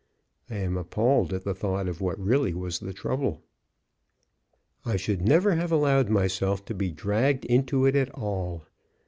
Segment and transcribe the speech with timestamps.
[0.49, 3.43] I am appalled at the thought of what really was the trouble.
[4.83, 8.65] I should never have allowed myself to be dragged into it at all.